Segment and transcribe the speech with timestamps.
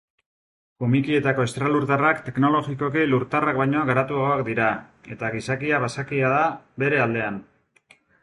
[0.83, 4.71] Komikietako estralurtarrak teknologikoki lurtarrak baino garatuagoak dira,
[5.17, 6.43] eta gizakia basatia da
[6.85, 7.39] bere aldean.